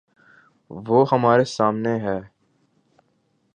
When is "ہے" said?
1.99-2.19